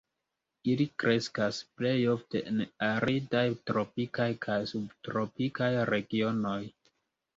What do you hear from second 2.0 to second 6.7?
ofte en aridaj tropikaj kaj subtropikaj regionoj.